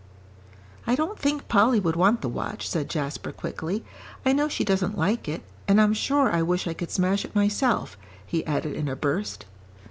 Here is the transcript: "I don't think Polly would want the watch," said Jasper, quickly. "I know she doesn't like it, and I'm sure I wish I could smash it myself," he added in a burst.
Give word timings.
"I 0.87 0.95
don't 0.95 1.19
think 1.19 1.47
Polly 1.47 1.79
would 1.79 1.95
want 1.95 2.21
the 2.23 2.27
watch," 2.27 2.67
said 2.67 2.89
Jasper, 2.89 3.31
quickly. 3.31 3.85
"I 4.25 4.33
know 4.33 4.47
she 4.47 4.63
doesn't 4.63 4.97
like 4.97 5.29
it, 5.29 5.43
and 5.67 5.79
I'm 5.79 5.93
sure 5.93 6.31
I 6.31 6.41
wish 6.41 6.65
I 6.67 6.73
could 6.73 6.89
smash 6.89 7.23
it 7.23 7.35
myself," 7.35 7.99
he 8.25 8.43
added 8.47 8.73
in 8.75 8.87
a 8.89 8.95
burst. 8.95 9.45